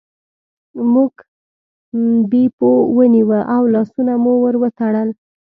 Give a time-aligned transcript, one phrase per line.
[0.93, 1.13] موږ
[2.29, 5.09] بیپو ونیوه او لاسونه مو ور وتړل.